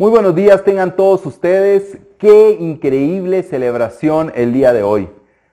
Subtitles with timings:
[0.00, 1.98] Muy buenos días tengan todos ustedes.
[2.16, 5.10] Qué increíble celebración el día de hoy.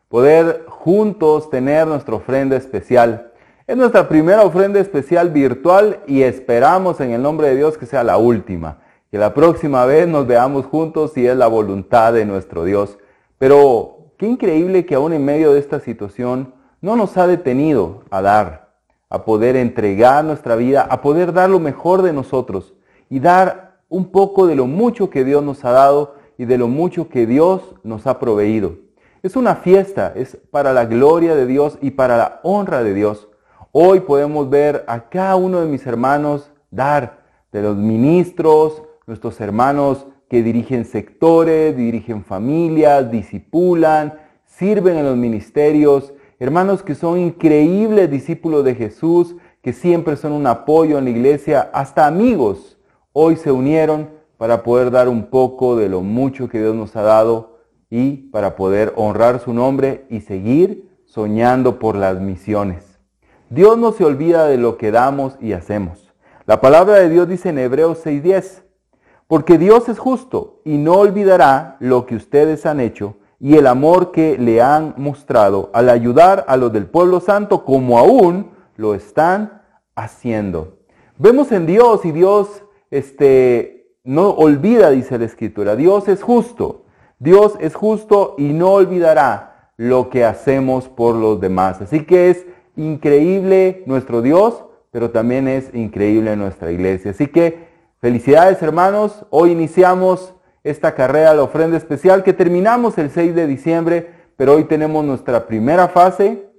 [0.07, 3.33] Poder juntos tener nuestra ofrenda especial.
[3.67, 8.05] Es nuestra primera ofrenda especial virtual y esperamos en el nombre de Dios que sea
[8.05, 8.77] la última.
[9.11, 12.97] Que la próxima vez nos veamos juntos si es la voluntad de nuestro Dios.
[13.37, 18.21] Pero qué increíble que aún en medio de esta situación no nos ha detenido a
[18.21, 18.69] dar,
[19.09, 22.73] a poder entregar nuestra vida, a poder dar lo mejor de nosotros
[23.09, 26.67] y dar un poco de lo mucho que Dios nos ha dado y de lo
[26.67, 28.75] mucho que Dios nos ha proveído.
[29.23, 33.27] Es una fiesta, es para la gloria de Dios y para la honra de Dios.
[33.71, 40.05] Hoy podemos ver a cada uno de mis hermanos dar de los ministros, nuestros hermanos
[40.29, 48.63] que dirigen sectores, dirigen familias, disipulan, sirven en los ministerios, hermanos que son increíbles discípulos
[48.65, 52.76] de Jesús, que siempre son un apoyo en la iglesia, hasta amigos
[53.19, 57.01] hoy se unieron para poder dar un poco de lo mucho que Dios nos ha
[57.01, 57.57] dado
[57.89, 62.99] y para poder honrar su nombre y seguir soñando por las misiones.
[63.49, 66.13] Dios no se olvida de lo que damos y hacemos.
[66.45, 68.61] La palabra de Dios dice en Hebreos 6:10,
[69.25, 74.11] porque Dios es justo y no olvidará lo que ustedes han hecho y el amor
[74.11, 79.63] que le han mostrado al ayudar a los del pueblo santo como aún lo están
[79.95, 80.77] haciendo.
[81.17, 82.61] Vemos en Dios y Dios
[82.91, 86.85] este, no olvida, dice la escritura, Dios es justo,
[87.19, 91.81] Dios es justo y no olvidará lo que hacemos por los demás.
[91.81, 97.11] Así que es increíble nuestro Dios, pero también es increíble nuestra iglesia.
[97.11, 97.67] Así que
[97.99, 100.33] felicidades hermanos, hoy iniciamos
[100.63, 105.47] esta carrera, la ofrenda especial que terminamos el 6 de diciembre, pero hoy tenemos nuestra
[105.47, 106.49] primera fase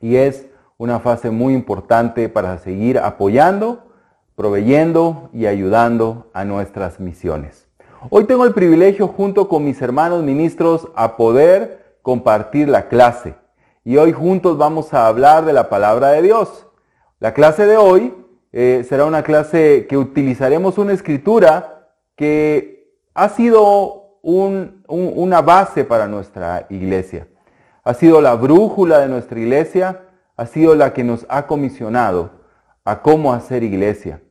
[0.00, 0.46] y es
[0.78, 3.89] una fase muy importante para seguir apoyando
[4.40, 7.68] proveyendo y ayudando a nuestras misiones.
[8.08, 13.34] Hoy tengo el privilegio junto con mis hermanos ministros a poder compartir la clase
[13.84, 16.66] y hoy juntos vamos a hablar de la palabra de Dios.
[17.18, 18.14] La clase de hoy
[18.50, 26.64] eh, será una clase que utilizaremos una escritura que ha sido una base para nuestra
[26.70, 27.28] iglesia.
[27.84, 30.00] Ha sido la brújula de nuestra iglesia,
[30.34, 32.30] ha sido la que nos ha comisionado
[32.86, 34.22] a cómo hacer iglesia.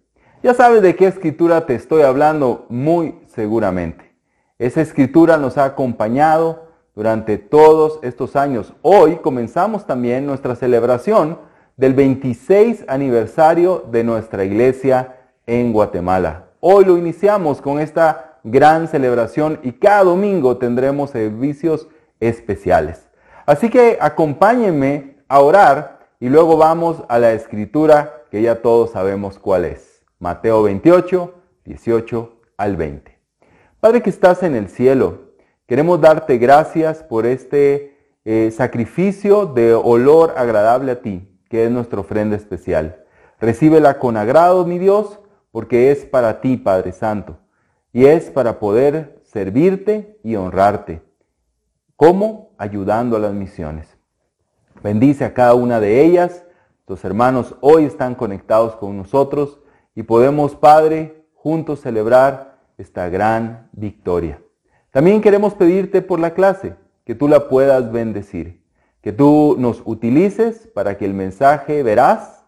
[0.41, 4.13] Ya sabes de qué escritura te estoy hablando muy seguramente.
[4.57, 8.73] Esa escritura nos ha acompañado durante todos estos años.
[8.81, 11.39] Hoy comenzamos también nuestra celebración
[11.75, 16.45] del 26 aniversario de nuestra iglesia en Guatemala.
[16.61, 21.89] Hoy lo iniciamos con esta gran celebración y cada domingo tendremos servicios
[22.21, 23.09] especiales.
[23.45, 29.37] Así que acompáñenme a orar y luego vamos a la escritura que ya todos sabemos
[29.37, 29.88] cuál es.
[30.21, 33.17] Mateo 28, 18 al 20.
[33.79, 35.29] Padre que estás en el cielo,
[35.65, 42.01] queremos darte gracias por este eh, sacrificio de olor agradable a ti, que es nuestra
[42.01, 43.05] ofrenda especial.
[43.39, 45.21] Recíbela con agrado, mi Dios,
[45.51, 47.37] porque es para ti, Padre Santo,
[47.93, 51.01] y es para poder servirte y honrarte.
[51.95, 52.51] ¿Cómo?
[52.57, 53.95] Ayudando a las misiones.
[54.83, 56.43] Bendice a cada una de ellas.
[56.83, 59.59] Tus hermanos hoy están conectados con nosotros
[59.95, 64.41] y podemos, Padre, juntos celebrar esta gran victoria.
[64.91, 68.61] También queremos pedirte por la clase, que tú la puedas bendecir,
[69.01, 72.45] que tú nos utilices para que el mensaje veraz,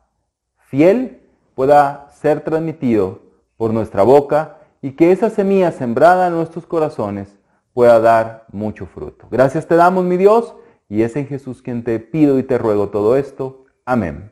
[0.58, 1.22] fiel,
[1.56, 3.22] pueda ser transmitido
[3.58, 7.40] por nuestra boca y que esa semilla sembrada en nuestros corazones
[7.74, 9.28] pueda dar mucho fruto.
[9.30, 10.56] Gracias te damos, mi Dios,
[10.90, 13.66] y es en Jesús quien te pido y te ruego todo esto.
[13.86, 14.32] Amén.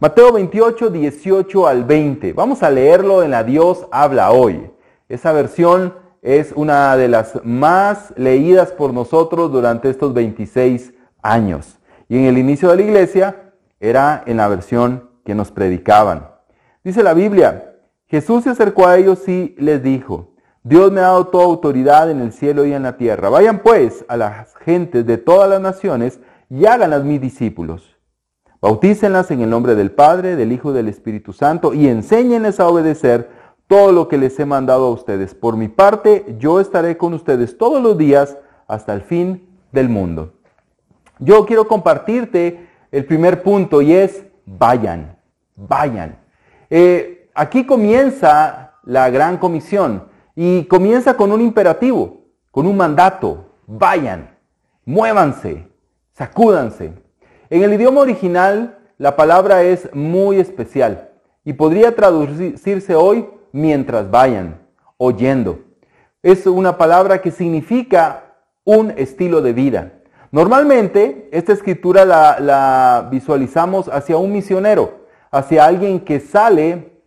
[0.00, 2.32] Mateo 28, 18 al 20.
[2.32, 4.70] Vamos a leerlo en la Dios habla hoy.
[5.08, 5.92] Esa versión
[6.22, 11.80] es una de las más leídas por nosotros durante estos 26 años.
[12.08, 16.28] Y en el inicio de la iglesia era en la versión que nos predicaban.
[16.84, 17.74] Dice la Biblia,
[18.06, 20.30] Jesús se acercó a ellos y les dijo,
[20.62, 23.30] Dios me ha dado toda autoridad en el cielo y en la tierra.
[23.30, 27.97] Vayan pues a las gentes de todas las naciones y háganlas mis discípulos
[28.60, 32.66] Bautícenlas en el nombre del Padre, del Hijo y del Espíritu Santo y enséñenles a
[32.66, 33.30] obedecer
[33.68, 35.34] todo lo que les he mandado a ustedes.
[35.34, 40.32] Por mi parte, yo estaré con ustedes todos los días hasta el fin del mundo.
[41.20, 45.18] Yo quiero compartirte el primer punto y es vayan,
[45.54, 46.18] vayan.
[46.68, 53.52] Eh, aquí comienza la gran comisión y comienza con un imperativo, con un mandato.
[53.66, 54.36] Vayan,
[54.84, 55.68] muévanse,
[56.12, 57.07] sacúdanse.
[57.50, 61.08] En el idioma original, la palabra es muy especial
[61.44, 64.60] y podría traducirse hoy mientras vayan
[64.98, 65.60] oyendo.
[66.22, 68.34] Es una palabra que significa
[68.64, 69.92] un estilo de vida.
[70.30, 77.00] Normalmente esta escritura la, visualizamos hacia un misionero, hacia alguien que sale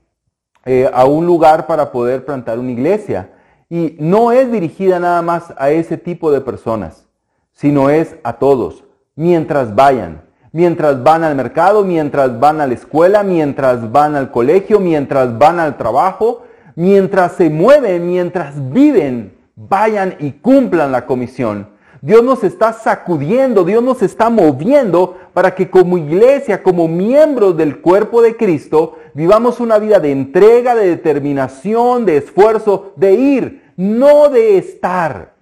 [0.66, 3.30] eh, a un lugar para poder plantar una iglesia.
[3.70, 7.08] Y no es dirigida nada más a ese tipo de personas,
[7.52, 8.84] sino es a todos,
[9.16, 14.80] mientras vayan, mientras van al mercado, mientras van a la escuela, mientras van al colegio,
[14.80, 16.44] mientras van al trabajo,
[16.76, 21.68] mientras se mueven, mientras viven, vayan y cumplan la comisión.
[22.04, 27.80] Dios nos está sacudiendo, Dios nos está moviendo para que como iglesia, como miembros del
[27.80, 34.30] cuerpo de Cristo, vivamos una vida de entrega, de determinación, de esfuerzo, de ir, no
[34.30, 35.34] de estar.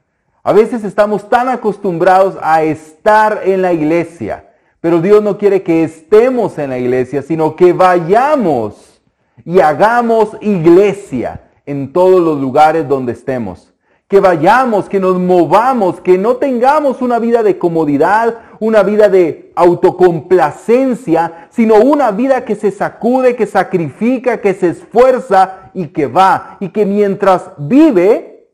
[0.43, 4.48] A veces estamos tan acostumbrados a estar en la iglesia,
[4.81, 9.01] pero Dios no quiere que estemos en la iglesia, sino que vayamos
[9.43, 13.73] y hagamos iglesia en todos los lugares donde estemos.
[14.07, 19.51] Que vayamos, que nos movamos, que no tengamos una vida de comodidad, una vida de
[19.55, 26.57] autocomplacencia, sino una vida que se sacude, que sacrifica, que se esfuerza y que va.
[26.59, 28.49] Y que mientras vive,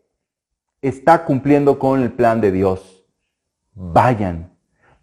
[0.81, 3.05] está cumpliendo con el plan de Dios.
[3.73, 4.54] Vayan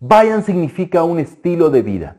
[0.05, 2.17] Vayan significa un estilo de vida.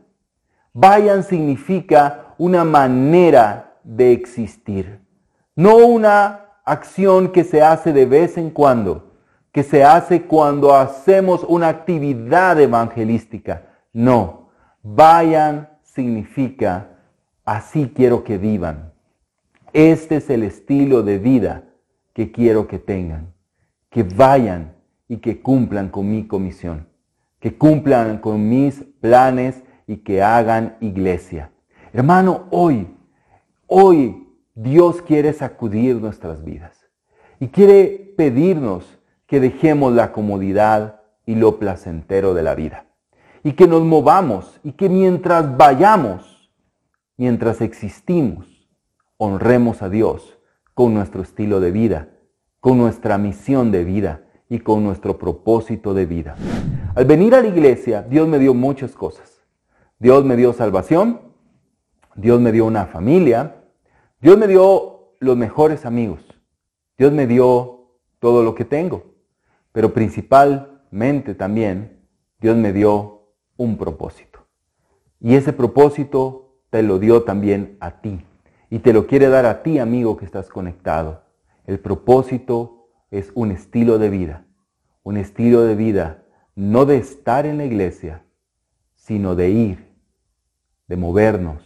[0.72, 5.00] Vayan significa una manera de existir.
[5.54, 9.12] No una acción que se hace de vez en cuando,
[9.52, 13.66] que se hace cuando hacemos una actividad evangelística.
[13.92, 14.48] No,
[14.82, 16.88] vayan significa
[17.44, 18.94] así quiero que vivan.
[19.74, 21.64] Este es el estilo de vida
[22.14, 23.34] que quiero que tengan.
[23.90, 24.74] Que vayan
[25.06, 26.93] y que cumplan con mi comisión
[27.44, 31.50] que cumplan con mis planes y que hagan iglesia.
[31.92, 32.96] Hermano, hoy,
[33.66, 36.88] hoy Dios quiere sacudir nuestras vidas
[37.38, 42.86] y quiere pedirnos que dejemos la comodidad y lo placentero de la vida.
[43.42, 46.50] Y que nos movamos y que mientras vayamos,
[47.18, 48.70] mientras existimos,
[49.18, 50.38] honremos a Dios
[50.72, 52.08] con nuestro estilo de vida,
[52.60, 56.36] con nuestra misión de vida y con nuestro propósito de vida.
[56.94, 59.42] Al venir a la iglesia, Dios me dio muchas cosas.
[59.98, 61.20] Dios me dio salvación,
[62.14, 63.64] Dios me dio una familia,
[64.20, 66.20] Dios me dio los mejores amigos,
[66.98, 69.14] Dios me dio todo lo que tengo,
[69.72, 72.06] pero principalmente también
[72.40, 74.46] Dios me dio un propósito.
[75.20, 78.24] Y ese propósito te lo dio también a ti.
[78.68, 81.22] Y te lo quiere dar a ti, amigo, que estás conectado.
[81.66, 82.83] El propósito
[83.18, 84.44] es un estilo de vida.
[85.04, 86.24] Un estilo de vida
[86.56, 88.24] no de estar en la iglesia,
[88.96, 89.92] sino de ir,
[90.88, 91.62] de movernos,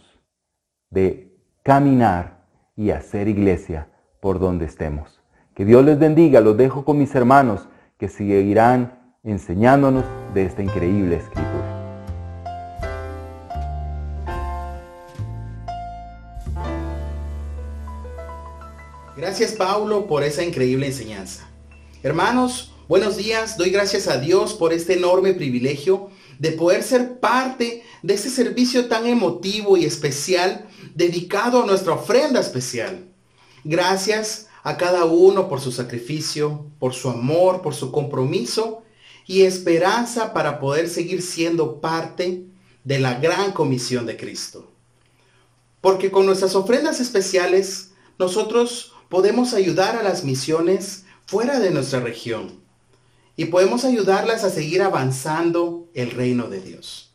[0.89, 2.45] de caminar
[2.75, 3.87] y hacer iglesia
[4.21, 5.21] por donde estemos.
[5.55, 11.17] Que Dios les bendiga, los dejo con mis hermanos que seguirán enseñándonos de esta increíble
[11.17, 11.48] escritura.
[19.39, 21.49] Gracias Paulo por esa increíble enseñanza.
[22.03, 27.83] Hermanos, Buenos días, doy gracias a Dios por este enorme privilegio de poder ser parte
[28.01, 33.05] de este servicio tan emotivo y especial dedicado a nuestra ofrenda especial.
[33.63, 38.83] Gracias a cada uno por su sacrificio, por su amor, por su compromiso
[39.25, 42.43] y esperanza para poder seguir siendo parte
[42.83, 44.69] de la gran comisión de Cristo.
[45.79, 52.59] Porque con nuestras ofrendas especiales nosotros podemos ayudar a las misiones fuera de nuestra región
[53.35, 57.13] y podemos ayudarlas a seguir avanzando el reino de Dios.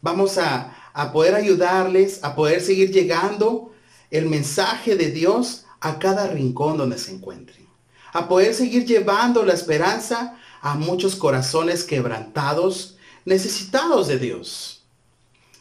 [0.00, 0.76] Vamos a,
[1.12, 3.72] poder ayudarles a poder seguir llegando
[4.10, 7.66] el mensaje de Dios a cada rincón donde se encuentren.
[8.12, 14.84] A poder seguir llevando la esperanza a muchos corazones quebrantados, necesitados de Dios.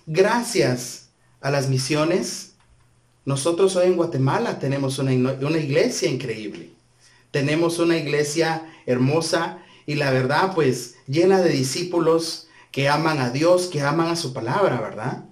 [0.06, 2.53] Gracias a las misiones,
[3.26, 6.72] nosotros hoy en Guatemala tenemos una, una iglesia increíble.
[7.32, 13.68] Tenemos una iglesia hermosa y la verdad pues llena de discípulos que aman a Dios,
[13.68, 15.26] que aman a su palabra, ¿verdad?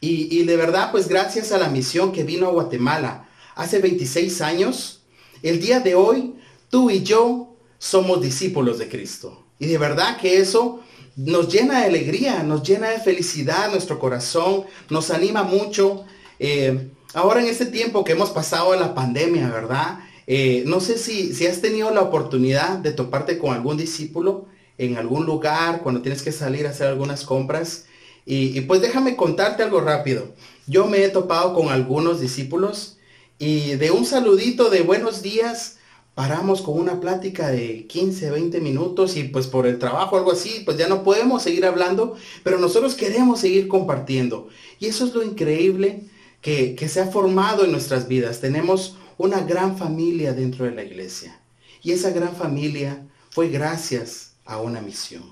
[0.00, 5.00] Y, de verdad pues gracias a la misión que vino a Guatemala hace 26 años,
[5.42, 6.34] el día de hoy
[6.70, 9.44] tú y yo somos discípulos de Cristo.
[9.58, 10.80] Y de verdad que eso
[11.16, 16.04] nos llena de alegría, nos llena de felicidad nuestro corazón, nos anima mucho.
[16.38, 20.00] Eh, ahora en este tiempo que hemos pasado en la pandemia, ¿verdad?
[20.26, 24.46] Eh, no sé si, si has tenido la oportunidad de toparte con algún discípulo
[24.78, 27.86] en algún lugar cuando tienes que salir a hacer algunas compras.
[28.28, 30.34] Y, pues déjame contarte algo rápido.
[30.66, 32.98] Yo me he topado con algunos discípulos
[33.38, 35.76] y de un saludito de buenos días,
[36.16, 40.32] paramos con una plática de 15, 20 minutos y pues por el trabajo o algo
[40.32, 44.48] así, pues ya no podemos seguir hablando, pero nosotros queremos seguir compartiendo.
[44.80, 46.02] Y eso es lo increíble
[46.46, 48.40] que, se ha formado en nuestras vidas.
[48.40, 51.40] Tenemos una gran familia dentro de la iglesia.
[51.82, 55.24] Y esa gran familia fue gracias a una misión.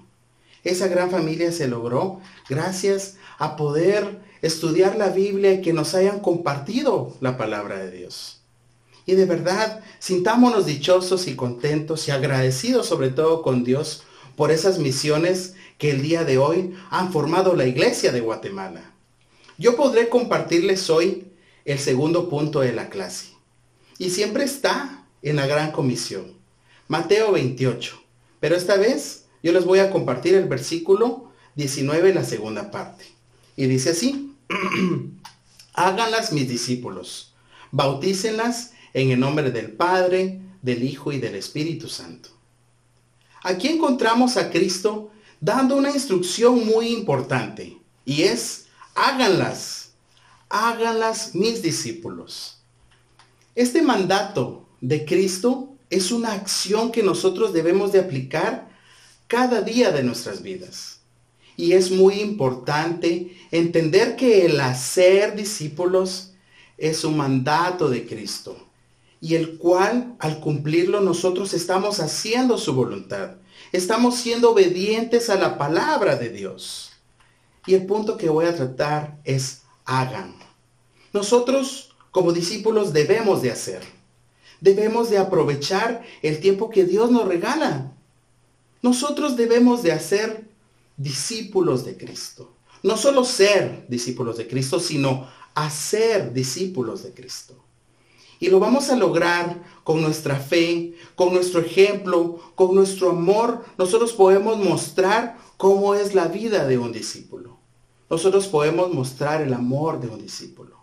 [0.64, 6.18] Esa gran familia se logró gracias a poder estudiar la Biblia y que nos hayan
[6.18, 8.40] compartido la palabra de Dios.
[9.06, 14.02] Y de verdad, sintámonos dichosos y contentos y agradecidos sobre todo con Dios
[14.34, 18.93] por esas misiones que el día de hoy han formado la iglesia de Guatemala.
[19.58, 21.26] Yo podré compartirles hoy
[21.64, 23.28] el segundo punto de la clase.
[23.98, 26.34] Y siempre está en la gran comisión.
[26.88, 28.00] Mateo 28.
[28.40, 33.04] Pero esta vez yo les voy a compartir el versículo 19 en la segunda parte.
[33.56, 34.34] Y dice así,
[35.74, 37.34] háganlas mis discípulos,
[37.70, 42.30] bautícenlas en el nombre del Padre, del Hijo y del Espíritu Santo.
[43.42, 48.63] Aquí encontramos a Cristo dando una instrucción muy importante y es,
[48.94, 49.90] háganlas,
[50.48, 52.58] háganlas mis discípulos.
[53.54, 58.68] Este mandato de Cristo es una acción que nosotros debemos de aplicar
[59.26, 61.00] cada día de nuestras vidas.
[61.56, 66.32] Y es muy importante entender que el hacer discípulos
[66.76, 68.56] es un mandato de Cristo
[69.20, 73.36] y el cual al cumplirlo nosotros estamos haciendo su voluntad.
[73.72, 76.93] Estamos siendo obedientes a la palabra de Dios.
[77.66, 80.34] Y el punto que voy a tratar es hagan.
[81.12, 83.82] Nosotros como discípulos debemos de hacer.
[84.60, 87.92] Debemos de aprovechar el tiempo que Dios nos regala.
[88.82, 90.48] Nosotros debemos de hacer
[90.96, 92.52] discípulos de Cristo.
[92.82, 97.56] No solo ser discípulos de Cristo, sino hacer discípulos de Cristo.
[98.40, 103.64] Y lo vamos a lograr con nuestra fe, con nuestro ejemplo, con nuestro amor.
[103.78, 107.58] Nosotros podemos mostrar cómo es la vida de un discípulo.
[108.10, 110.76] Nosotros podemos mostrar el amor de un discípulo.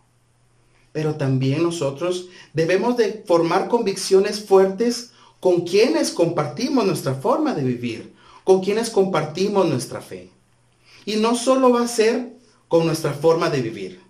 [0.92, 8.14] Pero también nosotros debemos de formar convicciones fuertes con quienes compartimos nuestra forma de vivir,
[8.44, 10.30] con quienes compartimos nuestra fe.
[11.06, 12.34] Y no solo va a ser
[12.68, 14.02] con nuestra forma de vivir,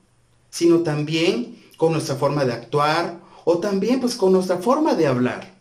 [0.50, 5.56] sino también con nuestra forma de actuar o también pues con nuestra forma de hablar.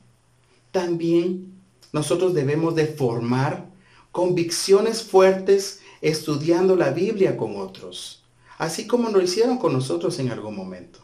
[0.73, 1.55] También
[1.93, 3.70] nosotros debemos de formar
[4.13, 8.23] convicciones fuertes estudiando la Biblia con otros,
[8.59, 11.01] así como lo hicieron con nosotros en algún momento.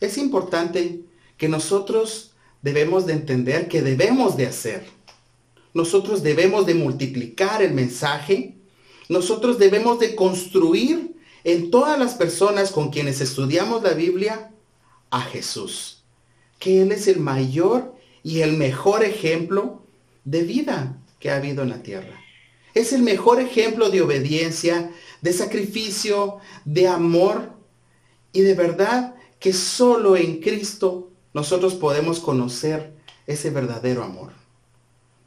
[0.00, 1.02] Es importante
[1.36, 4.86] que nosotros debemos de entender que debemos de hacer.
[5.74, 8.56] Nosotros debemos de multiplicar el mensaje,
[9.08, 14.50] nosotros debemos de construir en todas las personas con quienes estudiamos la Biblia
[15.10, 16.02] a Jesús,
[16.58, 19.82] que Él es el mayor y el mejor ejemplo
[20.24, 22.18] de vida que ha habido en la tierra.
[22.74, 27.52] Es el mejor ejemplo de obediencia, de sacrificio, de amor
[28.32, 32.92] y de verdad que solo en Cristo nosotros podemos conocer
[33.26, 34.40] ese verdadero amor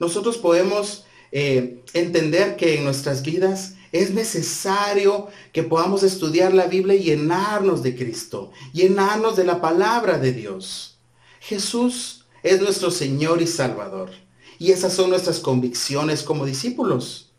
[0.03, 6.95] nosotros podemos eh, entender que en nuestras vidas es necesario que podamos estudiar la Biblia
[6.95, 10.97] y llenarnos de Cristo, llenarnos de la palabra de Dios.
[11.39, 14.11] Jesús es nuestro Señor y Salvador.
[14.59, 17.31] Y esas son nuestras convicciones como discípulos.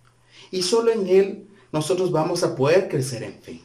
[0.51, 3.61] Y solo en Él nosotros vamos a poder crecer en fe.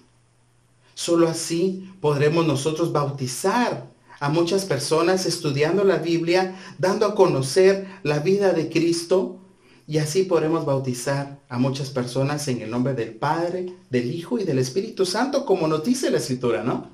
[0.95, 3.89] Solo así podremos nosotros bautizar
[4.19, 9.39] a muchas personas estudiando la Biblia, dando a conocer la vida de Cristo
[9.87, 14.43] y así podremos bautizar a muchas personas en el nombre del Padre, del Hijo y
[14.43, 16.89] del Espíritu Santo, como nos dice la Escritura, ¿no?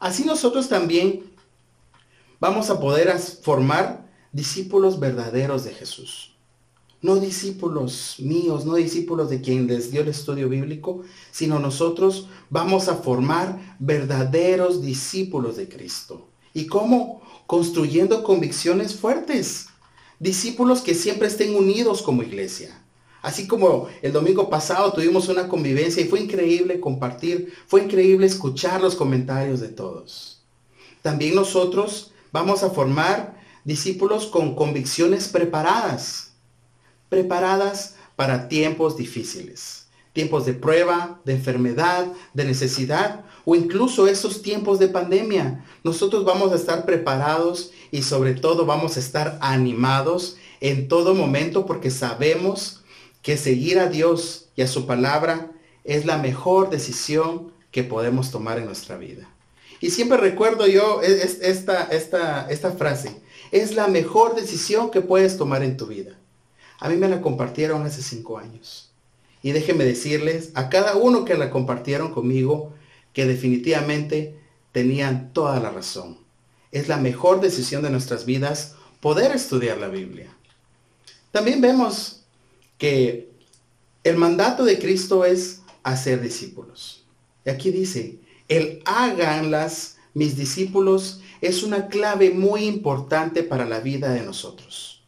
[0.00, 1.24] Así nosotros también
[2.40, 4.03] vamos a poder formar
[4.34, 6.34] discípulos verdaderos de Jesús
[7.04, 12.88] no discípulos míos, no discípulos de quien les dio el estudio bíblico, sino nosotros vamos
[12.88, 16.26] a formar verdaderos discípulos de Cristo.
[16.54, 17.20] ¿Y cómo?
[17.46, 19.66] Construyendo convicciones fuertes.
[20.18, 22.82] Discípulos que siempre estén unidos como iglesia.
[23.20, 28.80] Así como el domingo pasado tuvimos una convivencia y fue increíble compartir, fue increíble escuchar
[28.80, 30.42] los comentarios de todos.
[31.02, 36.34] También nosotros vamos a formar discípulos con convicciones preparadas
[37.14, 44.78] preparadas para tiempos difíciles, tiempos de prueba, de enfermedad, de necesidad o incluso esos tiempos
[44.78, 45.64] de pandemia.
[45.84, 51.66] Nosotros vamos a estar preparados y sobre todo vamos a estar animados en todo momento
[51.66, 52.82] porque sabemos
[53.22, 55.52] que seguir a Dios y a su palabra
[55.84, 59.28] es la mejor decisión que podemos tomar en nuestra vida.
[59.80, 63.23] Y siempre recuerdo yo e, esta, esta, esta frase.
[63.54, 66.18] Es la mejor decisión que puedes tomar en tu vida.
[66.80, 68.90] A mí me la compartieron hace cinco años.
[69.42, 72.74] Y déjenme decirles a cada uno que la compartieron conmigo
[73.12, 74.36] que definitivamente
[74.72, 76.18] tenían toda la razón.
[76.72, 80.36] Es la mejor decisión de nuestras vidas poder estudiar la Biblia.
[81.30, 82.24] También vemos
[82.76, 83.30] que
[84.02, 87.04] el mandato de Cristo es hacer discípulos.
[87.44, 88.18] Y aquí dice,
[88.48, 95.02] el háganlas mis discípulos es una clave muy importante para la vida de nosotros.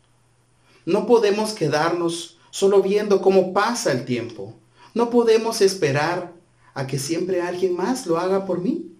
[0.85, 4.55] No podemos quedarnos solo viendo cómo pasa el tiempo.
[4.95, 6.33] No podemos esperar
[6.75, 8.93] a que siempre alguien más lo haga por mí.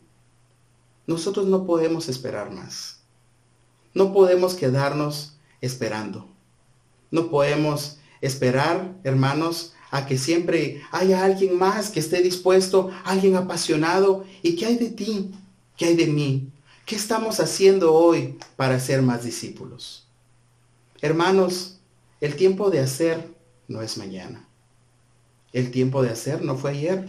[1.07, 3.01] Nosotros no podemos esperar más.
[3.95, 6.29] No podemos quedarnos esperando.
[7.11, 14.25] No podemos esperar, hermanos, a que siempre haya alguien más que esté dispuesto, alguien apasionado.
[14.43, 15.31] ¿Y qué hay de ti?
[15.76, 16.50] ¿Qué hay de mí?
[16.87, 20.06] ¿Qué estamos haciendo hoy para ser más discípulos?
[21.02, 21.78] Hermanos,
[22.21, 23.28] el tiempo de hacer
[23.68, 24.49] no es mañana.
[25.52, 27.09] El tiempo de hacer no fue ayer.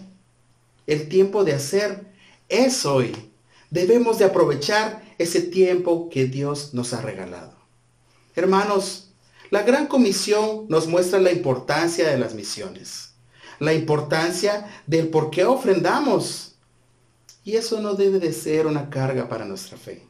[0.86, 2.08] El tiempo de hacer
[2.50, 3.16] es hoy.
[3.70, 7.54] Debemos de aprovechar ese tiempo que Dios nos ha regalado.
[8.36, 9.10] Hermanos,
[9.50, 13.14] la gran comisión nos muestra la importancia de las misiones,
[13.60, 16.57] la importancia del por qué ofrendamos.
[17.48, 20.02] Y eso no debe de ser una carga para nuestra fe,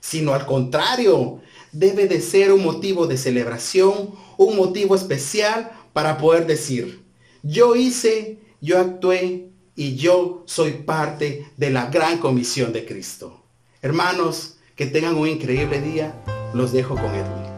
[0.00, 6.46] sino al contrario, debe de ser un motivo de celebración, un motivo especial para poder
[6.46, 7.04] decir,
[7.42, 13.38] yo hice, yo actué y yo soy parte de la gran comisión de Cristo.
[13.82, 16.14] Hermanos, que tengan un increíble día.
[16.54, 17.57] Los dejo con Edwin.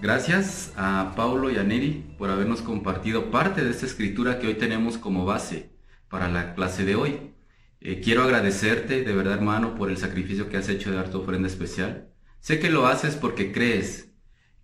[0.00, 4.54] Gracias a Paulo y a Neri por habernos compartido parte de esta escritura que hoy
[4.54, 5.72] tenemos como base
[6.08, 7.32] para la clase de hoy.
[7.80, 11.18] Eh, quiero agradecerte de verdad hermano por el sacrificio que has hecho de dar tu
[11.18, 12.10] ofrenda especial.
[12.38, 14.14] Sé que lo haces porque crees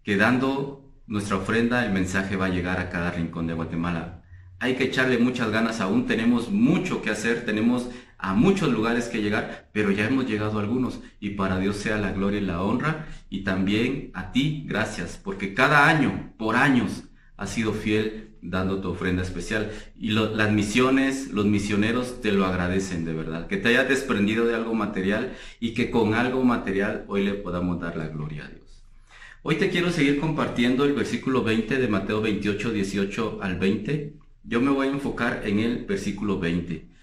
[0.05, 4.23] que dando nuestra ofrenda el mensaje va a llegar a cada rincón de Guatemala.
[4.61, 7.91] Hay que echarle muchas ganas, aún tenemos mucho que hacer, tenemos
[8.25, 11.99] a muchos lugares que llegar, pero ya hemos llegado a algunos y para Dios sea
[11.99, 17.05] la gloria y la honra y también a ti gracias, porque cada año, por años,
[17.37, 23.05] has sido fiel dando tu ofrenda especial y las misiones, los misioneros te lo agradecen
[23.05, 27.25] de verdad, que te hayas desprendido de algo material y que con algo material hoy
[27.25, 28.85] le podamos dar la gloria a Dios.
[29.43, 34.15] Hoy te quiero seguir compartiendo el versículo 20 de Mateo 28, 18 al 20.
[34.45, 36.94] Yo me voy a enfocar en el versículo 20.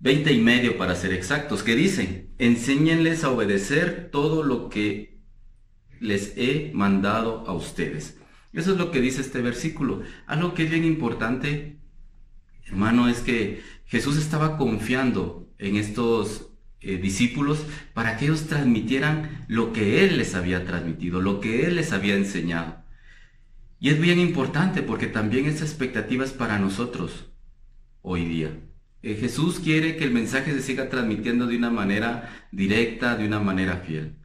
[0.00, 5.20] 20 y medio para ser exactos, que dicen, enséñenles a obedecer todo lo que
[6.00, 8.18] les he mandado a ustedes.
[8.52, 10.02] Eso es lo que dice este versículo.
[10.26, 11.78] Algo que es bien importante,
[12.66, 16.48] hermano, es que Jesús estaba confiando en estos
[16.80, 21.76] eh, discípulos para que ellos transmitieran lo que Él les había transmitido, lo que Él
[21.76, 22.82] les había enseñado.
[23.78, 27.30] Y es bien importante porque también esa expectativa es para nosotros
[28.00, 28.50] hoy día.
[29.02, 33.40] Eh, Jesús quiere que el mensaje se siga transmitiendo de una manera directa, de una
[33.40, 34.16] manera fiel.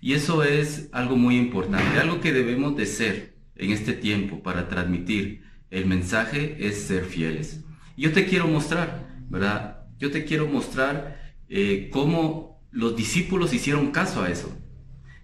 [0.00, 4.68] Y eso es algo muy importante, algo que debemos de ser en este tiempo para
[4.68, 7.64] transmitir el mensaje es ser fieles.
[7.96, 9.86] Yo te quiero mostrar, ¿verdad?
[9.98, 14.56] Yo te quiero mostrar eh, cómo los discípulos hicieron caso a eso.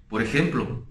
[0.08, 0.88] Por ejemplo,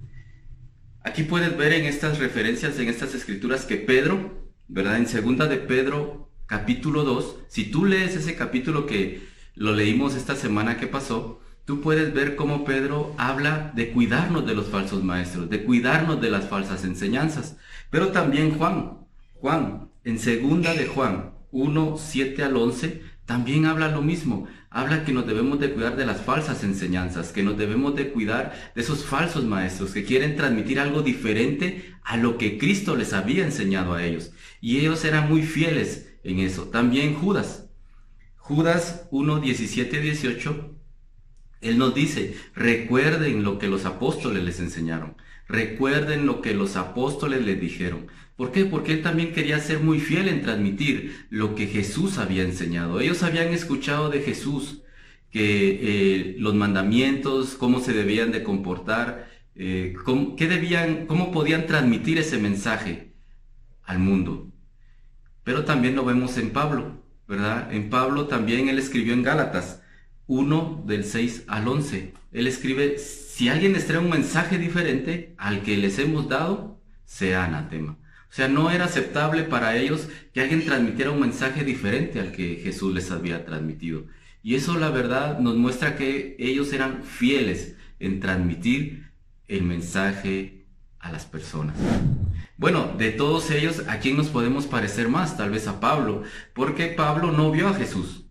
[1.03, 4.97] aquí puedes ver en estas referencias, en estas escrituras, que Pedro, ¿verdad?
[4.97, 10.35] En segunda de Pedro capítulo 2, si tú lees ese capítulo que lo leímos esta
[10.35, 15.49] semana que pasó, tú puedes ver cómo Pedro habla de cuidarnos de los falsos maestros,
[15.49, 17.57] de cuidarnos de las falsas enseñanzas.
[17.89, 18.99] Pero también Juan,
[19.35, 24.47] Juan, en segunda de Juan 1, 7 al 11, también habla lo mismo.
[24.69, 28.71] Habla que nos debemos de cuidar de las falsas enseñanzas, que nos debemos de cuidar
[28.75, 33.45] de esos falsos maestros que quieren transmitir algo diferente a lo que Cristo les había
[33.45, 34.31] enseñado a ellos.
[34.59, 36.63] Y ellos eran muy fieles en eso.
[36.63, 37.69] También Judas.
[38.37, 40.75] Judas 1, 17, 18.
[41.61, 45.15] Él nos dice, recuerden lo que los apóstoles les enseñaron.
[45.47, 48.07] Recuerden lo que los apóstoles les dijeron.
[48.35, 48.65] ¿Por qué?
[48.65, 52.99] Porque él también quería ser muy fiel en transmitir lo que Jesús había enseñado.
[52.99, 54.81] Ellos habían escuchado de Jesús
[55.29, 59.95] que eh, los mandamientos, cómo se debían de comportar, eh,
[60.37, 63.13] qué debían, cómo podían transmitir ese mensaje
[63.83, 64.52] al mundo.
[65.43, 67.73] Pero también lo vemos en Pablo, ¿verdad?
[67.73, 69.81] En Pablo también él escribió en Gálatas
[70.27, 72.13] 1 del 6 al 11.
[72.31, 77.45] Él escribe, si alguien les trae un mensaje diferente al que les hemos dado, sea
[77.45, 77.97] anatema.
[78.33, 82.55] O sea, no era aceptable para ellos que alguien transmitiera un mensaje diferente al que
[82.63, 84.05] Jesús les había transmitido.
[84.41, 89.11] Y eso la verdad nos muestra que ellos eran fieles en transmitir
[89.47, 90.62] el mensaje
[91.03, 91.75] a las personas.
[92.57, 95.37] Bueno, de todos ellos, ¿a quién nos podemos parecer más?
[95.37, 98.25] Tal vez a Pablo, porque Pablo no vio a Jesús.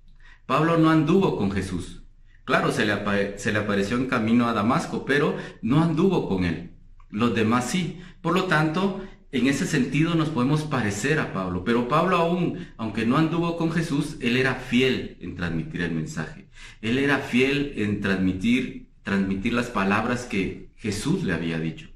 [0.46, 2.02] Pablo no anduvo con Jesús.
[2.44, 6.72] Claro, se le, apareció en camino a Damasco, pero no anduvo con él.
[7.10, 8.00] Los demás sí.
[8.22, 13.06] Por lo tanto, en ese sentido nos podemos parecer a Pablo, pero Pablo aún, aunque
[13.06, 16.48] no anduvo con Jesús, él era fiel en transmitir el mensaje.
[16.80, 21.91] Él era fiel en transmitir, transmitir las palabras que Jesús le había dicho.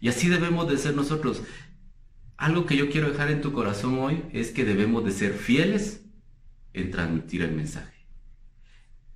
[0.00, 1.42] Y así debemos de ser nosotros.
[2.36, 6.04] Algo que yo quiero dejar en tu corazón hoy es que debemos de ser fieles
[6.72, 8.06] en transmitir el mensaje.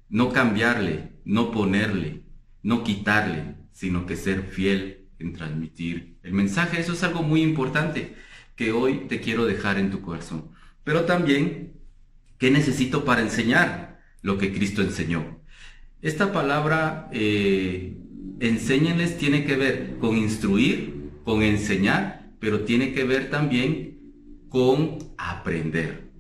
[0.09, 2.23] No cambiarle, no ponerle,
[2.63, 6.81] no quitarle, sino que ser fiel en transmitir el mensaje.
[6.81, 8.15] Eso es algo muy importante
[8.57, 10.51] que hoy te quiero dejar en tu corazón.
[10.85, 11.75] Pero también,
[12.39, 15.41] ¿qué necesito para enseñar lo que Cristo enseñó?
[16.03, 18.00] Esta palabra, eh,
[18.41, 23.99] enséñenles, tiene que ver con instruir, con enseñar, pero tiene que ver también
[24.49, 26.11] con aprender.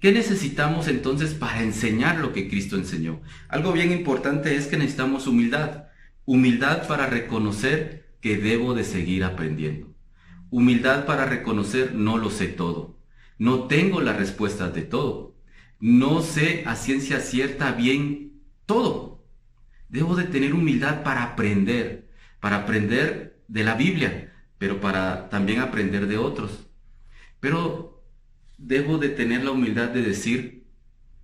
[0.00, 3.20] ¿Qué necesitamos entonces para enseñar lo que Cristo enseñó?
[3.48, 5.84] Algo bien importante es que necesitamos humildad.
[6.24, 9.94] Humildad para reconocer que debo de seguir aprendiendo.
[10.48, 12.98] Humildad para reconocer no lo sé todo.
[13.36, 15.36] No tengo las respuestas de todo.
[15.78, 19.09] No sé a ciencia cierta bien todo.
[19.90, 26.06] Debo de tener humildad para aprender, para aprender de la Biblia, pero para también aprender
[26.06, 26.66] de otros.
[27.40, 28.04] Pero
[28.56, 30.66] debo de tener la humildad de decir,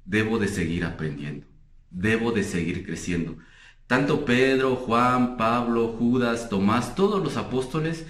[0.05, 1.46] debo de seguir aprendiendo,
[1.90, 3.38] debo de seguir creciendo.
[3.87, 8.05] Tanto Pedro, Juan, Pablo, Judas, Tomás, todos los apóstoles,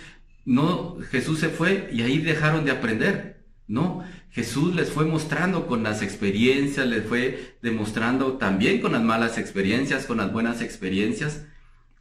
[0.47, 3.36] no, Jesús se fue y ahí dejaron de aprender.
[3.69, 9.39] No, Jesús les fue mostrando con las experiencias, les fue demostrando también con las malas
[9.39, 11.47] experiencias, con las buenas experiencias,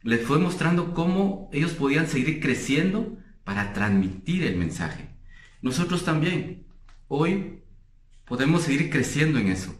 [0.02, 5.08] les fue mostrando cómo ellos podían seguir creciendo para transmitir el mensaje.
[5.60, 6.66] Nosotros también,
[7.08, 7.62] hoy
[8.24, 9.74] podemos seguir creciendo en eso,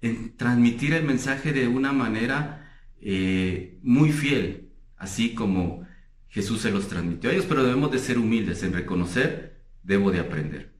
[0.00, 5.86] en transmitir el mensaje de una manera eh, muy fiel, así como
[6.28, 10.20] Jesús se los transmitió a ellos, pero debemos de ser humildes en reconocer, debo de
[10.20, 10.75] aprender,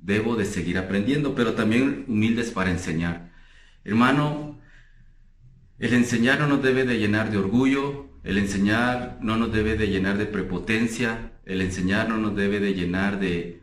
[0.00, 3.32] debo de seguir aprendiendo, pero también humildes para enseñar.
[3.84, 4.58] Hermano,
[5.78, 9.88] el enseñar no nos debe de llenar de orgullo, el enseñar no nos debe de
[9.88, 13.62] llenar de prepotencia, el enseñar no nos debe de llenar de,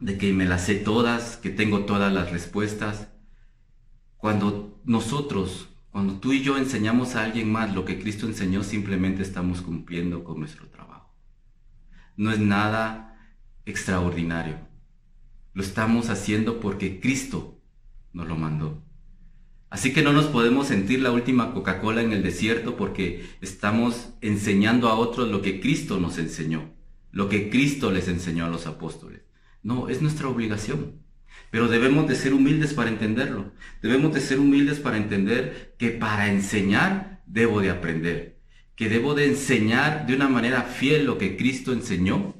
[0.00, 3.08] de que me las sé todas, que tengo todas las respuestas.
[4.16, 9.22] Cuando nosotros cuando tú y yo enseñamos a alguien más lo que Cristo enseñó, simplemente
[9.22, 11.10] estamos cumpliendo con nuestro trabajo.
[12.18, 13.18] No es nada
[13.64, 14.58] extraordinario.
[15.56, 17.58] Lo estamos haciendo porque Cristo
[18.12, 18.84] nos lo mandó.
[19.70, 24.90] Así que no nos podemos sentir la última Coca-Cola en el desierto porque estamos enseñando
[24.90, 26.74] a otros lo que Cristo nos enseñó,
[27.10, 29.22] lo que Cristo les enseñó a los apóstoles.
[29.62, 31.00] No, es nuestra obligación.
[31.50, 33.54] Pero debemos de ser humildes para entenderlo.
[33.80, 38.40] Debemos de ser humildes para entender que para enseñar debo de aprender.
[38.74, 42.34] Que debo de enseñar de una manera fiel lo que Cristo enseñó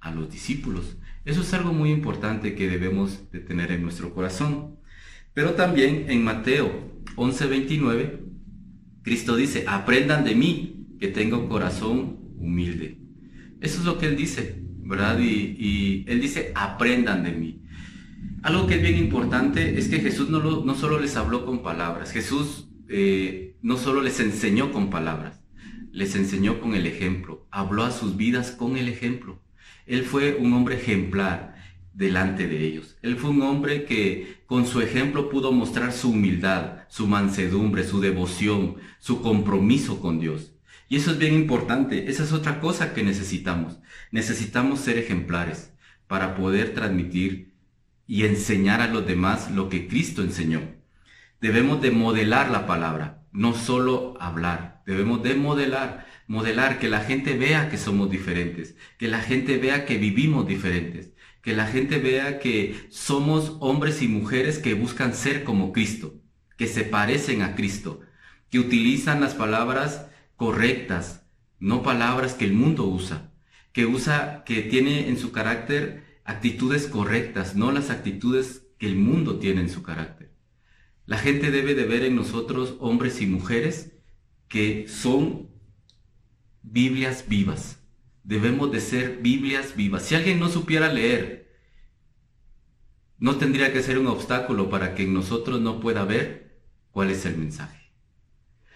[0.00, 0.98] a los discípulos.
[1.28, 4.78] Eso es algo muy importante que debemos de tener en nuestro corazón.
[5.34, 6.70] Pero también en Mateo
[7.16, 8.20] 11:29,
[9.02, 13.02] Cristo dice, aprendan de mí, que tengo corazón humilde.
[13.60, 15.18] Eso es lo que Él dice, ¿verdad?
[15.20, 17.62] Y, Él dice, aprendan de mí.
[18.42, 22.10] Algo que es bien importante es que Jesús no, no solo les habló con palabras,
[22.10, 25.42] Jesús eh, no solo les enseñó con palabras,
[25.92, 29.42] les enseñó con el ejemplo, habló a sus vidas con el ejemplo.
[29.88, 31.56] Él fue un hombre ejemplar
[31.94, 32.96] delante de ellos.
[33.02, 38.00] Él fue un hombre que con su ejemplo pudo mostrar su humildad, su mansedumbre, su
[38.00, 40.52] devoción, su compromiso con Dios.
[40.88, 43.78] Y eso es bien importante, esa es otra cosa que necesitamos.
[44.10, 45.72] Necesitamos ser ejemplares
[46.06, 47.52] para poder transmitir
[48.06, 50.62] y enseñar a los demás lo que Cristo enseñó.
[51.40, 57.36] Debemos de modelar la palabra, no solo hablar, debemos de modelar, modelar que la gente
[57.36, 61.12] vea que somos diferentes, que la gente vea que vivimos diferentes,
[61.42, 66.20] que la gente vea que somos hombres y mujeres que buscan ser como Cristo,
[66.56, 68.00] que se parecen a Cristo,
[68.50, 71.26] que utilizan las palabras correctas,
[71.58, 73.32] no palabras que el mundo usa,
[73.72, 79.38] que usa, que tiene en su carácter actitudes correctas, no las actitudes que el mundo
[79.38, 80.30] tiene en su carácter.
[81.06, 83.92] La gente debe de ver en nosotros hombres y mujeres
[84.46, 85.47] que son
[86.70, 87.78] Biblias vivas,
[88.28, 90.02] Debemos de ser Biblias vivas.
[90.02, 91.50] Si alguien no supiera leer,
[93.16, 97.24] no tendría que ser un obstáculo para que en nosotros no pueda ver cuál es
[97.24, 97.90] el mensaje.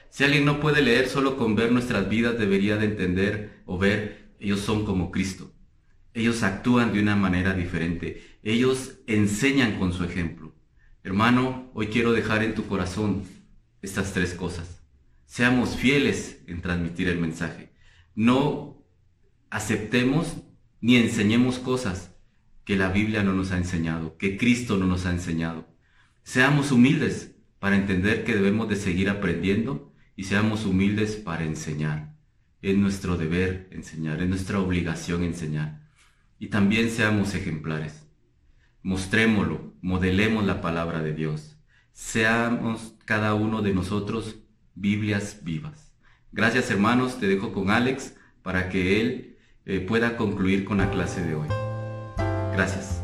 [0.09, 4.33] Si alguien no puede leer solo con ver nuestras vidas, debería de entender o ver,
[4.41, 5.53] ellos son como Cristo.
[6.15, 8.39] Ellos actúan de una manera diferente.
[8.43, 10.55] Ellos enseñan con su ejemplo.
[11.05, 13.25] Hermano, hoy quiero dejar en tu corazón
[13.83, 14.83] estas tres cosas.
[15.27, 17.72] Seamos fieles en transmitir el mensaje.
[18.15, 18.85] No
[19.51, 20.43] aceptemos
[20.81, 22.15] ni enseñemos cosas
[22.65, 25.69] que la Biblia no nos ha enseñado, que Cristo no nos ha enseñado.
[26.23, 32.17] Seamos humildes para entender que debemos de seguir aprendiendo y seamos humildes para enseñar.
[32.61, 35.89] Es nuestro deber enseñar, es nuestra obligación enseñar.
[36.39, 38.07] Y también seamos ejemplares.
[38.83, 41.57] Mostrémoslo, modelemos la palabra de Dios.
[41.93, 44.37] Seamos cada uno de nosotros
[44.75, 45.92] Biblias vivas.
[46.35, 51.23] Gracias hermanos, te dejo con Alex para que él eh, pueda concluir con la clase
[51.23, 51.47] de hoy.
[52.55, 53.03] Gracias.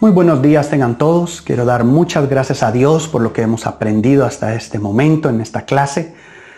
[0.00, 1.42] Muy buenos días tengan todos.
[1.42, 5.42] Quiero dar muchas gracias a Dios por lo que hemos aprendido hasta este momento en
[5.42, 6.14] esta clase,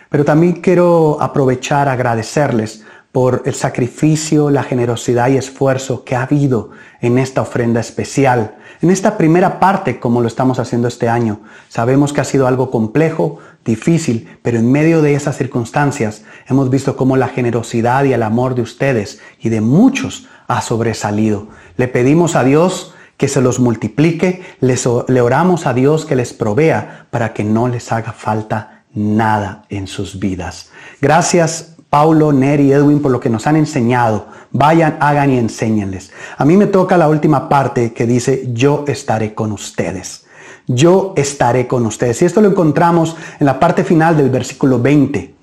[0.09, 6.71] pero también quiero aprovechar agradecerles por el sacrificio, la generosidad y esfuerzo que ha habido
[7.01, 8.57] en esta ofrenda especial.
[8.81, 12.71] En esta primera parte, como lo estamos haciendo este año, sabemos que ha sido algo
[12.71, 18.23] complejo, difícil, pero en medio de esas circunstancias hemos visto cómo la generosidad y el
[18.23, 21.49] amor de ustedes y de muchos ha sobresalido.
[21.77, 27.09] Le pedimos a Dios que se los multiplique, le oramos a Dios que les provea
[27.11, 30.71] para que no les haga falta nada en sus vidas.
[31.01, 34.27] Gracias Paulo, Neri, Edwin por lo que nos han enseñado.
[34.51, 36.13] Vayan, hagan y enséñenles.
[36.37, 40.27] A mí me toca la última parte que dice, yo estaré con ustedes.
[40.67, 42.21] Yo estaré con ustedes.
[42.21, 45.35] Y esto lo encontramos en la parte final del versículo 20.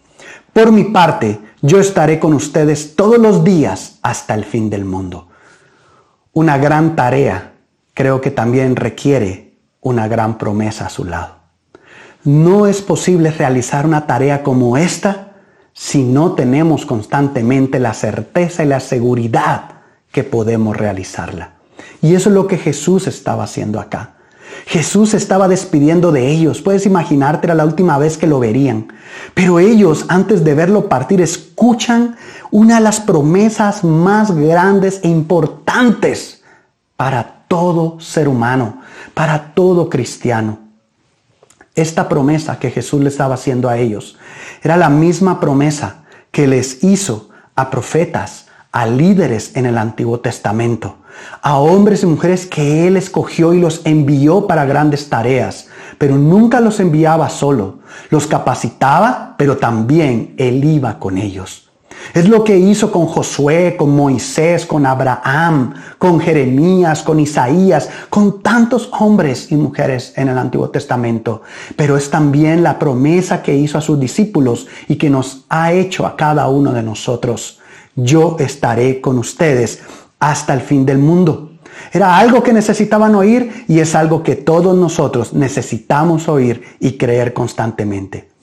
[0.53, 5.27] Por mi parte, yo estaré con ustedes todos los días hasta el fin del mundo.
[6.31, 7.53] Una gran tarea
[7.93, 11.37] creo que también requiere una gran promesa a su lado.
[12.23, 15.34] No es posible realizar una tarea como esta
[15.77, 19.71] si no tenemos constantemente la certeza y la seguridad
[20.11, 21.55] que podemos realizarla.
[22.01, 24.13] Y eso es lo que Jesús estaba haciendo acá.
[24.67, 26.61] Jesús estaba despidiendo de ellos.
[26.61, 28.87] Puedes imaginarte, era la última vez que lo verían.
[29.33, 32.15] Pero ellos, antes de verlo partir, escuchan
[32.51, 36.41] una de las promesas más grandes e importantes
[36.95, 38.81] para todo ser humano,
[39.13, 40.64] para todo cristiano.
[41.75, 44.17] Esta promesa que Jesús le estaba haciendo a ellos
[44.63, 50.97] era la misma promesa que les hizo a profetas, a líderes en el Antiguo Testamento,
[51.41, 56.59] a hombres y mujeres que Él escogió y los envió para grandes tareas, pero nunca
[56.59, 61.64] los enviaba solo, los capacitaba, pero también Él iba con ellos.
[62.13, 68.41] Es lo que hizo con Josué, con Moisés, con Abraham, con Jeremías, con Isaías, con
[68.41, 71.41] tantos hombres y mujeres en el Antiguo Testamento.
[71.75, 76.05] Pero es también la promesa que hizo a sus discípulos y que nos ha hecho
[76.05, 77.59] a cada uno de nosotros.
[77.95, 79.79] Yo estaré con ustedes
[80.19, 81.51] hasta el fin del mundo.
[81.91, 87.33] Era algo que necesitaban oír y es algo que todos nosotros necesitamos oír y creer
[87.33, 88.34] constantemente.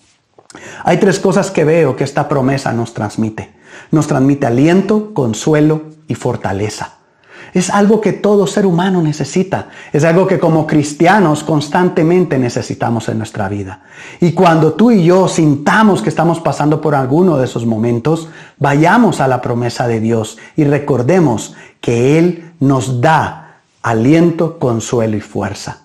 [0.84, 3.52] Hay tres cosas que veo que esta promesa nos transmite.
[3.90, 6.94] Nos transmite aliento, consuelo y fortaleza.
[7.54, 9.68] Es algo que todo ser humano necesita.
[9.92, 13.80] Es algo que como cristianos constantemente necesitamos en nuestra vida.
[14.20, 19.20] Y cuando tú y yo sintamos que estamos pasando por alguno de esos momentos, vayamos
[19.20, 25.82] a la promesa de Dios y recordemos que Él nos da aliento, consuelo y fuerza.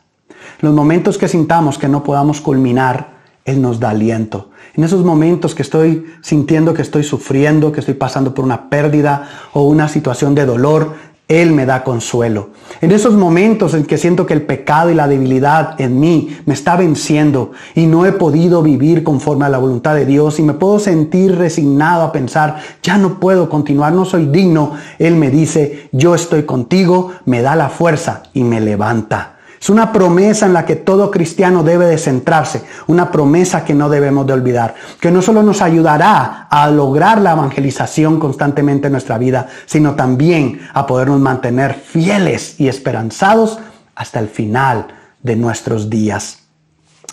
[0.61, 3.09] Los momentos que sintamos que no podamos culminar,
[3.43, 4.51] Él nos da aliento.
[4.77, 9.27] En esos momentos que estoy sintiendo que estoy sufriendo, que estoy pasando por una pérdida
[9.53, 10.93] o una situación de dolor,
[11.27, 12.51] Él me da consuelo.
[12.79, 16.53] En esos momentos en que siento que el pecado y la debilidad en mí me
[16.53, 20.53] está venciendo y no he podido vivir conforme a la voluntad de Dios y me
[20.53, 25.89] puedo sentir resignado a pensar, ya no puedo continuar, no soy digno, Él me dice,
[25.91, 29.36] yo estoy contigo, me da la fuerza y me levanta.
[29.59, 33.89] Es una promesa en la que todo cristiano debe de centrarse, una promesa que no
[33.89, 39.17] debemos de olvidar, que no solo nos ayudará a lograr la evangelización constantemente en nuestra
[39.17, 43.59] vida, sino también a podernos mantener fieles y esperanzados
[43.95, 44.87] hasta el final
[45.23, 46.43] de nuestros días.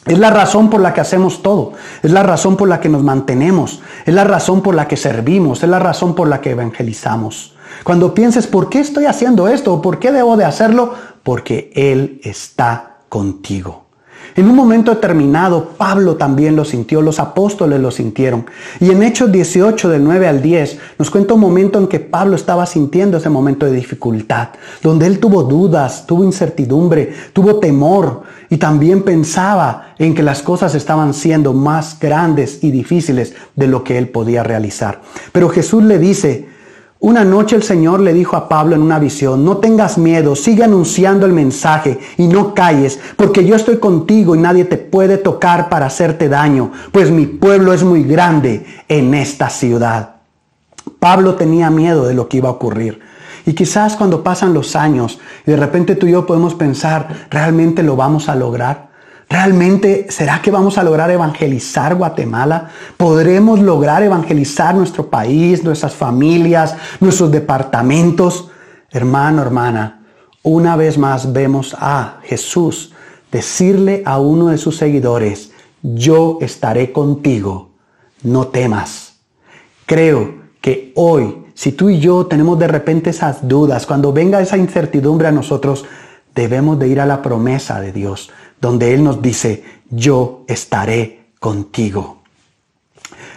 [0.06, 3.02] Es la razón por la que hacemos todo, es la razón por la que nos
[3.02, 7.54] mantenemos, es la razón por la que servimos, es la razón por la que evangelizamos.
[7.84, 9.80] Cuando pienses, ¿por qué estoy haciendo esto?
[9.80, 10.94] ¿Por qué debo de hacerlo?
[11.24, 13.84] Porque Él está contigo.
[14.36, 18.46] En un momento determinado, Pablo también lo sintió, los apóstoles lo sintieron.
[18.80, 22.34] Y en Hechos 18, del 9 al 10, nos cuenta un momento en que Pablo
[22.34, 24.48] estaba sintiendo ese momento de dificultad,
[24.82, 30.74] donde él tuvo dudas, tuvo incertidumbre, tuvo temor y también pensaba en que las cosas
[30.74, 35.00] estaban siendo más grandes y difíciles de lo que él podía realizar.
[35.30, 36.48] Pero Jesús le dice,
[37.04, 40.64] una noche el Señor le dijo a Pablo en una visión, no tengas miedo, sigue
[40.64, 45.68] anunciando el mensaje y no calles, porque yo estoy contigo y nadie te puede tocar
[45.68, 50.14] para hacerte daño, pues mi pueblo es muy grande en esta ciudad.
[50.98, 53.00] Pablo tenía miedo de lo que iba a ocurrir.
[53.44, 57.82] Y quizás cuando pasan los años y de repente tú y yo podemos pensar, ¿realmente
[57.82, 58.93] lo vamos a lograr?
[59.34, 62.70] ¿Realmente será que vamos a lograr evangelizar Guatemala?
[62.96, 68.48] ¿Podremos lograr evangelizar nuestro país, nuestras familias, nuestros departamentos?
[68.92, 70.04] Hermano, hermana,
[70.44, 72.92] una vez más vemos a Jesús
[73.32, 75.50] decirle a uno de sus seguidores,
[75.82, 77.70] yo estaré contigo,
[78.22, 79.16] no temas.
[79.84, 84.56] Creo que hoy, si tú y yo tenemos de repente esas dudas, cuando venga esa
[84.56, 85.86] incertidumbre a nosotros,
[86.36, 92.22] debemos de ir a la promesa de Dios donde Él nos dice, yo estaré contigo.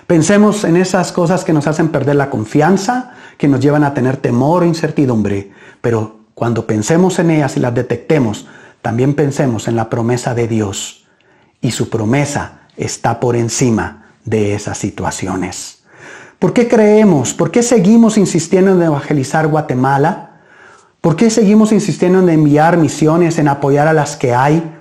[0.07, 4.17] Pensemos en esas cosas que nos hacen perder la confianza, que nos llevan a tener
[4.17, 5.51] temor o incertidumbre,
[5.81, 8.47] pero cuando pensemos en ellas y las detectemos,
[8.81, 11.05] también pensemos en la promesa de Dios.
[11.61, 15.79] Y su promesa está por encima de esas situaciones.
[16.39, 17.33] ¿Por qué creemos?
[17.33, 20.41] ¿Por qué seguimos insistiendo en evangelizar Guatemala?
[21.01, 24.76] ¿Por qué seguimos insistiendo en enviar misiones, en apoyar a las que hay?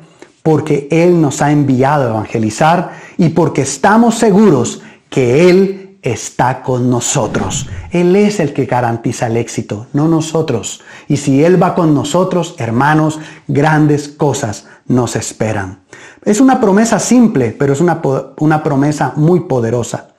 [0.47, 4.81] Porque Él nos ha enviado a evangelizar y porque estamos seguros
[5.11, 7.69] que Él está con nosotros.
[7.91, 10.83] Él es el que garantiza el éxito, no nosotros.
[11.09, 15.81] Y si Él va con nosotros, hermanos, grandes cosas nos esperan.
[16.25, 18.01] Es una promesa simple, pero es una,
[18.39, 20.11] una promesa muy poderosa.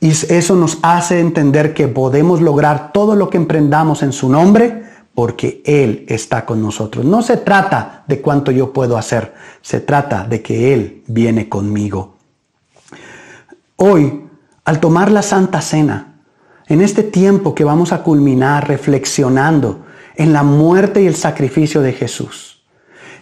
[0.00, 4.82] Y eso nos hace entender que podemos lograr todo lo que emprendamos en su nombre
[5.14, 7.04] porque Él está con nosotros.
[7.04, 12.16] No se trata de cuánto yo puedo hacer, se trata de que Él viene conmigo.
[13.76, 14.24] Hoy,
[14.64, 16.14] al tomar la Santa Cena,
[16.66, 19.84] en este tiempo que vamos a culminar reflexionando
[20.16, 22.64] en la muerte y el sacrificio de Jesús,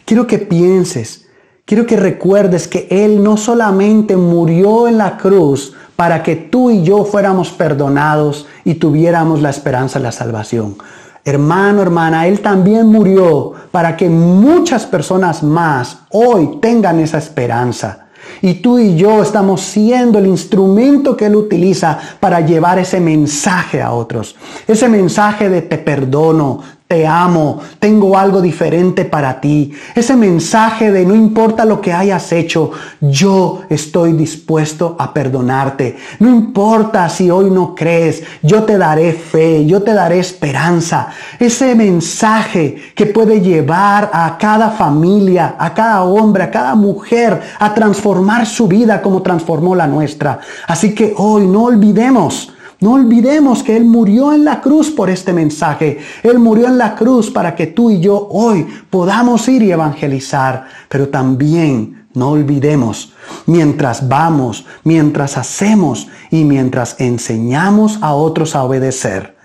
[0.05, 1.29] quiero que pienses,
[1.65, 6.83] quiero que recuerdes que Él no solamente murió en la cruz para que tú y
[6.83, 10.77] yo fuéramos perdonados y tuviéramos la esperanza de la salvación,
[11.25, 18.07] Hermano, hermana, Él también murió para que muchas personas más hoy tengan esa esperanza.
[18.41, 23.81] Y tú y yo estamos siendo el instrumento que Él utiliza para llevar ese mensaje
[23.81, 24.35] a otros.
[24.67, 26.61] Ese mensaje de te perdono,
[26.93, 29.73] te amo, tengo algo diferente para ti.
[29.95, 35.97] Ese mensaje de no importa lo que hayas hecho, yo estoy dispuesto a perdonarte.
[36.19, 41.09] No importa si hoy no crees, yo te daré fe, yo te daré esperanza.
[41.39, 47.73] Ese mensaje que puede llevar a cada familia, a cada hombre, a cada mujer a
[47.73, 50.41] transformar su vida como transformó la nuestra.
[50.67, 52.53] Así que hoy no olvidemos
[52.83, 56.01] no olvidemos que Él murió en la cruz por este mensaje.
[56.25, 60.67] Él murió en la cruz para que tú y yo hoy podamos ir y evangelizar.
[60.89, 63.13] Pero también no olvidemos,
[63.47, 69.37] mientras vamos, mientras hacemos y mientras enseñamos a otros a obedecer,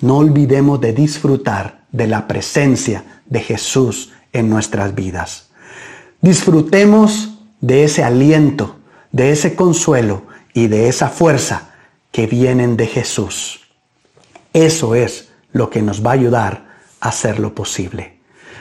[0.00, 5.48] no olvidemos de disfrutar de la presencia de Jesús en nuestras vidas.
[6.20, 8.76] Disfrutemos de ese aliento,
[9.10, 10.22] de ese consuelo
[10.54, 11.69] y de esa fuerza
[12.12, 13.60] que vienen de Jesús.
[14.52, 16.64] Eso es lo que nos va a ayudar
[17.00, 18.18] a hacer lo posible.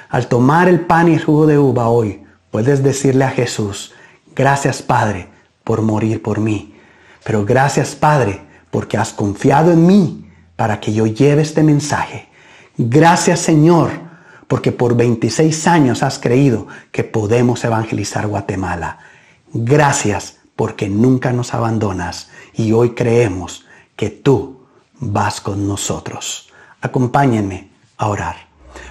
[0.10, 3.94] Al tomar el pan y el jugo de uva hoy, puedes decirle a Jesús,
[4.36, 5.28] gracias Padre
[5.64, 6.76] por morir por mí,
[7.24, 8.42] pero gracias Padre
[8.72, 12.28] porque has confiado en mí para que yo lleve este mensaje.
[12.78, 13.92] Gracias Señor
[14.48, 18.98] porque por 26 años has creído que podemos evangelizar Guatemala.
[19.54, 22.30] Gracias porque nunca nos abandonas
[22.60, 23.64] y hoy creemos
[23.96, 24.58] que tú
[25.00, 26.50] vas con nosotros.
[26.82, 28.36] Acompáñenme a orar.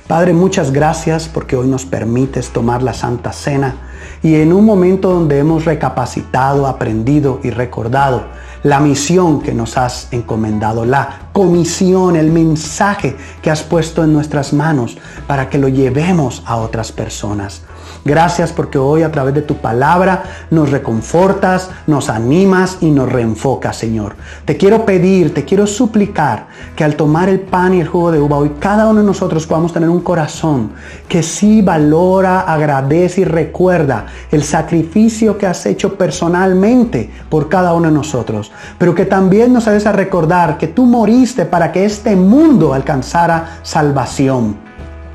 [0.06, 3.76] Padre, muchas gracias porque hoy nos permites tomar la Santa Cena
[4.22, 8.24] y en un momento donde hemos recapacitado, aprendido y recordado
[8.62, 14.54] la misión que nos has encomendado, la comisión, el mensaje que has puesto en nuestras
[14.54, 14.96] manos
[15.26, 17.62] para que lo llevemos a otras personas.
[18.04, 23.76] Gracias porque hoy a través de tu palabra nos reconfortas, nos animas y nos reenfocas,
[23.76, 24.14] Señor.
[24.44, 28.20] Te quiero pedir, te quiero suplicar que al tomar el pan y el jugo de
[28.20, 30.70] uva hoy cada uno de nosotros podamos tener un corazón
[31.08, 37.88] que sí valora, agradece y recuerda el sacrificio que has hecho personalmente por cada uno
[37.88, 42.16] de nosotros, pero que también nos ayudes a recordar que tú moriste para que este
[42.16, 44.67] mundo alcanzara salvación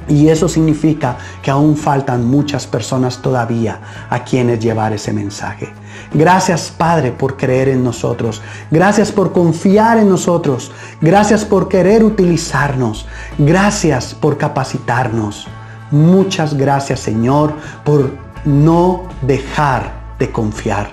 [0.08, 3.80] y eso significa que aún faltan muchas personas todavía
[4.10, 5.74] a quienes llevar ese mensaje.
[6.14, 8.42] Gracias Padre por creer en nosotros.
[8.72, 10.72] Gracias por confiar en nosotros.
[11.02, 13.08] Gracias por querer utilizarnos.
[13.38, 15.48] Gracias por capacitarnos.
[15.92, 18.12] Muchas gracias Señor por
[18.46, 20.90] no dejar de confiar.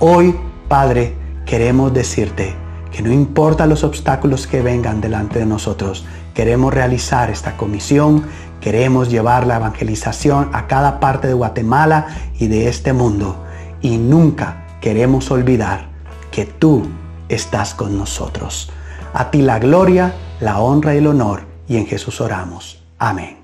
[0.00, 0.34] Hoy
[0.68, 1.16] Padre
[1.46, 2.54] queremos decirte
[2.90, 6.04] que no importa los obstáculos que vengan delante de nosotros,
[6.38, 8.22] Queremos realizar esta comisión,
[8.60, 12.06] queremos llevar la evangelización a cada parte de Guatemala
[12.38, 13.44] y de este mundo.
[13.82, 15.88] Y nunca queremos olvidar
[16.30, 16.86] que tú
[17.28, 18.70] estás con nosotros.
[19.14, 21.42] A ti la gloria, la honra y el honor.
[21.66, 22.84] Y en Jesús oramos.
[23.00, 23.37] Amén.